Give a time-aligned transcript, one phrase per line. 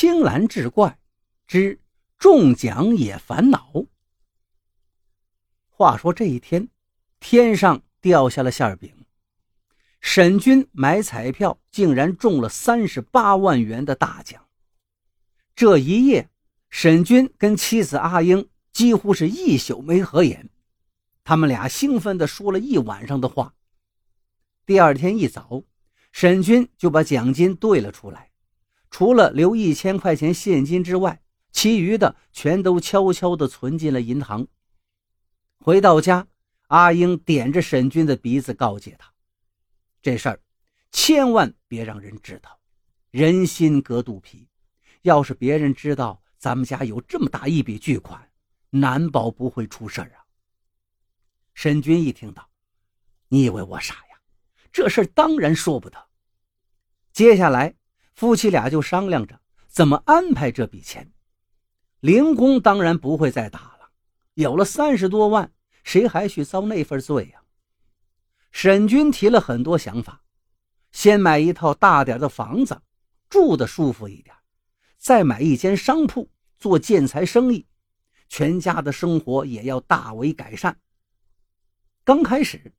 [0.00, 0.96] 青蓝志怪
[1.48, 1.80] 之
[2.18, 3.86] 中奖也烦恼。
[5.66, 6.68] 话说这一天，
[7.18, 8.94] 天上掉下了馅饼，
[10.00, 14.46] 沈军买彩票竟然中了三十八万元的大奖。
[15.56, 16.30] 这一夜，
[16.70, 20.48] 沈军跟妻子阿英几乎是一宿没合眼，
[21.24, 23.52] 他们俩兴奋地说了一晚上的话。
[24.64, 25.64] 第二天一早，
[26.12, 28.27] 沈军就把奖金兑了出来。
[28.90, 34.46] 除了留一千块钱现金之外，其余的全都悄悄地存进了银行。
[35.58, 36.26] 回到家，
[36.68, 39.12] 阿英点着沈军的鼻子，告诫他
[40.00, 40.40] ：“这事儿
[40.90, 42.60] 千万别让人知道，
[43.10, 44.48] 人心隔肚皮。
[45.02, 48.30] 要是别人知道咱们家有这么大一笔巨款，
[48.70, 50.24] 难保不会出事儿啊。”
[51.54, 52.48] 沈军一听到，
[53.28, 54.20] 你以为我傻呀？
[54.70, 56.06] 这事儿当然说不得。
[57.12, 57.77] 接下来。
[58.18, 61.12] 夫妻俩就商量着怎么安排这笔钱。
[62.00, 63.90] 零工当然不会再打了，
[64.34, 65.52] 有了三十多万，
[65.84, 67.40] 谁还去遭那份罪呀？
[68.50, 70.24] 沈军提了很多想法：
[70.90, 72.82] 先买一套大点的房子，
[73.30, 74.34] 住的舒服一点；
[74.96, 77.68] 再买一间商铺做建材生意，
[78.28, 80.76] 全家的生活也要大为改善。
[82.02, 82.72] 刚开始，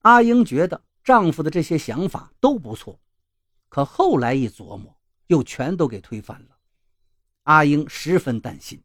[0.00, 2.98] 阿英觉得丈夫的这些想法都不错。
[3.70, 4.94] 可后来一琢磨，
[5.28, 6.58] 又全都给推翻了。
[7.44, 8.82] 阿英十分担心，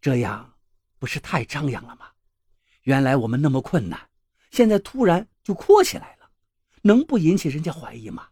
[0.00, 0.54] 这样
[0.98, 2.10] 不是太张扬了吗？
[2.82, 4.08] 原来我们那么困难，
[4.50, 6.30] 现在突然就阔起来了，
[6.82, 8.30] 能不引起人家怀疑吗？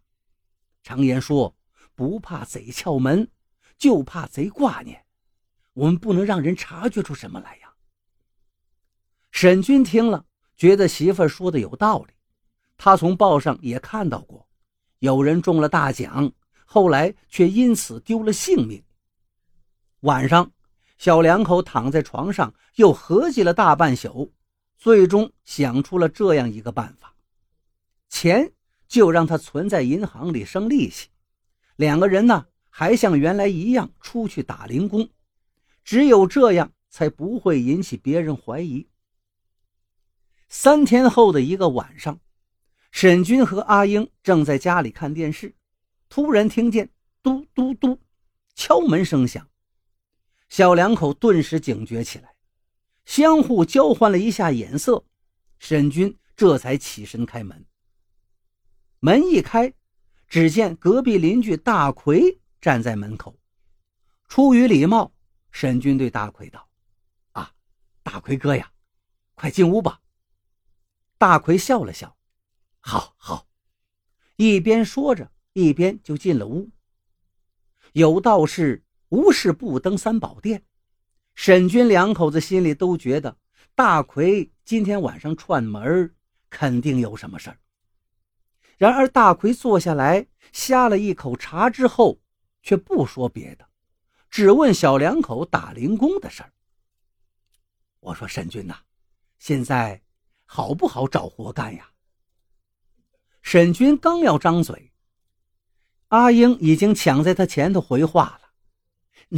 [0.83, 1.55] 常言说，
[1.95, 3.31] 不怕贼撬门，
[3.77, 5.05] 就怕贼挂念。
[5.75, 7.75] 我们不能让人察觉出什么来呀。
[9.31, 10.25] 沈军听了，
[10.57, 12.15] 觉得媳妇儿说的有道理，
[12.79, 14.48] 他从报上也看到过。
[15.01, 16.33] 有人中了大奖，
[16.65, 18.83] 后来却因此丢了性命。
[20.01, 20.51] 晚上，
[20.97, 24.33] 小两口躺在床上，又合计了大半宿，
[24.77, 27.15] 最终想出了这样一个办法：
[28.09, 28.53] 钱
[28.89, 31.09] 就让他存在银行里生利息，
[31.77, 35.09] 两个人呢还像原来一样出去打零工，
[35.85, 38.89] 只有这样才不会引起别人怀疑。
[40.49, 42.19] 三天后的一个晚上。
[42.91, 45.55] 沈军和阿英正在家里看电视，
[46.09, 46.91] 突然听见
[47.23, 48.01] 嘟嘟嘟
[48.55, 49.49] 敲门声响，
[50.49, 52.35] 小两口顿时警觉起来，
[53.05, 55.05] 相互交换了一下眼色。
[55.59, 57.65] 沈军这才起身开门。
[59.01, 59.73] 门一开，
[60.27, 63.39] 只见隔壁邻居大奎站在门口。
[64.29, 65.13] 出于礼貌，
[65.53, 66.69] 沈军对大奎道
[67.33, 67.53] ：“啊，
[68.03, 68.73] 大奎哥呀，
[69.35, 70.01] 快进屋吧。”
[71.17, 72.18] 大奎笑了笑。
[74.39, 76.71] 一边说着，一边就进了屋。
[77.93, 80.63] 有道是“无事不登三宝殿”，
[81.35, 83.37] 沈军两口子心里都觉得
[83.75, 86.15] 大奎今天晚上串门，
[86.49, 87.59] 肯定有什么事儿。
[88.77, 92.21] 然而，大奎坐下来呷了一口茶之后，
[92.63, 93.67] 却不说别的，
[94.31, 96.53] 只问小两口打零工的事儿。
[97.99, 98.79] 我说：“沈军呐，
[99.41, 100.01] 现在
[100.45, 101.91] 好不好找活干呀？”
[103.51, 104.93] 沈军刚要张嘴，
[106.09, 108.51] 阿英已经抢在他前头回话了：“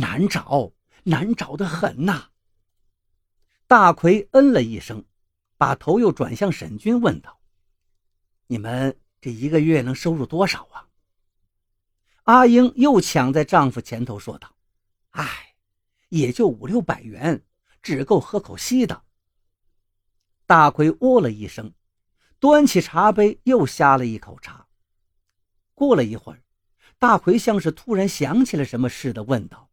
[0.02, 0.72] 难找，
[1.04, 2.30] 难找的很呐。”
[3.68, 5.04] 大奎嗯了一声，
[5.56, 7.40] 把头又转向沈军，问道
[8.48, 10.88] ：“你们这一个月能收入多少啊？”
[12.26, 14.56] 阿英又抢在丈夫前头说道
[15.10, 15.54] ：“哎，
[16.08, 17.44] 也就五六百元，
[17.80, 19.04] 只够喝口稀的。”
[20.46, 21.72] 大奎哦了一声。
[22.40, 24.66] 端起茶杯，又呷了一口茶。
[25.74, 26.42] 过了一会儿，
[26.98, 29.70] 大奎像是突然想起了什么似的，问道：“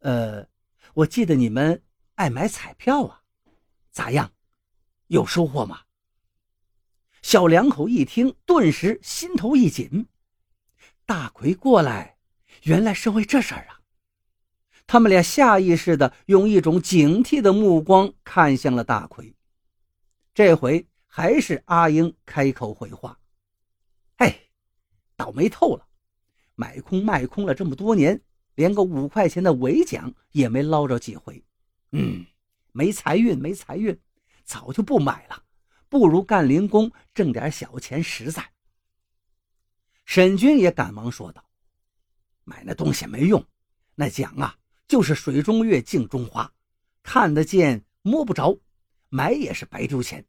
[0.00, 0.48] 呃，
[0.94, 1.80] 我记得你们
[2.16, 3.22] 爱买彩票啊，
[3.92, 4.32] 咋样？
[5.06, 5.82] 有收获吗？”
[7.22, 10.08] 小两口一听，顿时心头一紧。
[11.06, 12.16] 大奎过来，
[12.64, 13.80] 原来是为这事儿啊！
[14.88, 19.36] 他们俩下意识的用一种警惕的目光看向了大奎，
[20.34, 20.84] 这回。
[21.12, 23.18] 还是阿英开口回话
[24.18, 24.42] ：“哎，
[25.16, 25.84] 倒霉透了！
[26.54, 28.22] 买空卖空了这么多年，
[28.54, 31.44] 连个五块钱的尾奖也没捞着几回。
[31.90, 32.24] 嗯，
[32.70, 33.98] 没财运，没财运，
[34.44, 35.44] 早就不买了。
[35.88, 38.48] 不如干零工，挣点小钱实在。”
[40.06, 41.44] 沈军也赶忙说道
[42.44, 43.44] ：“买那东西没用，
[43.96, 46.52] 那奖啊，就是水中月，镜中花，
[47.02, 48.56] 看得见摸不着，
[49.08, 50.24] 买也是白丢钱。”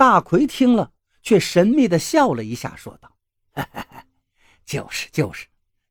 [0.00, 3.18] 大奎听了，却神秘的笑了一下，说道
[4.64, 5.46] ：“就是就是，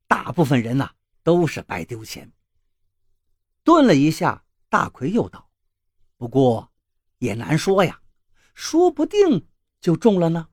[0.08, 0.90] 大部分人呐
[1.22, 2.32] 都是白丢钱。
[3.62, 5.48] 顿了一下，大奎又道
[6.18, 6.72] ：“不过
[7.18, 8.00] 也难说呀，
[8.52, 9.46] 说不定
[9.80, 10.48] 就中了呢。”